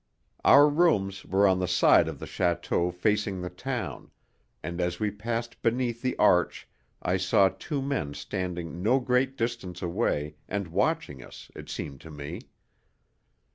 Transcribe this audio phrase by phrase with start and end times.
[0.43, 4.09] Our rooms were on the side of the Château facing the town,
[4.63, 6.67] and as we passed beneath the arch
[7.03, 12.09] I saw two men standing no great distance away, and watching us, it seemed to
[12.09, 12.41] me.